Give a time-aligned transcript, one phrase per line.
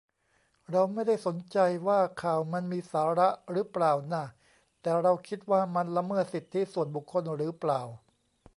[0.71, 1.57] เราไม่ได้สนใจ
[1.87, 4.25] ว่าข่าวมันมีสาระรึเปล่าน่ะ
[4.81, 7.81] แต่เราคิดว่ามันละเมิดสิทธิส่วนบุคคลหรือเปล่า